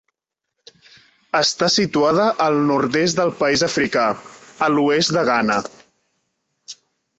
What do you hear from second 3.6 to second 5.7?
africà, a l'oest de Ghana.